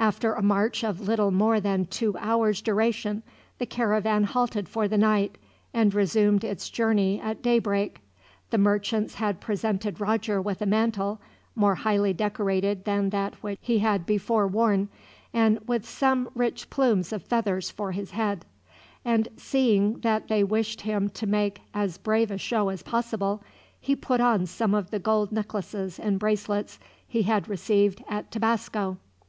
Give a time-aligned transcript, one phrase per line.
[0.00, 3.22] After a march of little more than two hours' duration,
[3.58, 5.38] the caravan halted for the night,
[5.72, 8.00] and resumed its journey at daybreak.
[8.50, 11.20] The merchants had presented Roger with a mantle,
[11.54, 14.88] more highly decorated than that which he had before worn,
[15.32, 18.44] and with some rich plumes of feathers for his head;
[19.04, 23.44] and seeing that they wished him to make as brave a show as possible,
[23.80, 28.98] he put on some of the gold necklaces and bracelets he had received, at Tabasco.